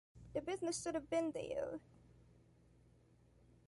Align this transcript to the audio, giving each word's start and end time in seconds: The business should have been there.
The 0.33 0.41
business 0.41 0.81
should 0.81 0.95
have 0.95 1.11
been 1.11 1.29
there. 1.31 1.79